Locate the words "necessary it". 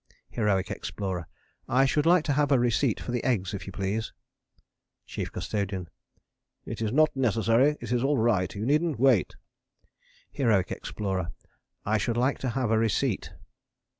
7.15-7.91